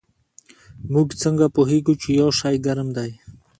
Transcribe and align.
موږ 0.93 1.07
څنګه 1.21 1.45
پوهیږو 1.55 1.93
چې 2.01 2.09
یو 2.21 2.29
شی 2.39 2.55
ګرم 2.65 2.89
دی 2.97 3.11